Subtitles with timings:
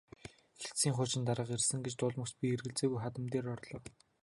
[0.61, 3.81] Хэлтсийн хуучин дарга ирсэн гэж дуулмагц би эргэлзэлгүй хадам дээр орлоо.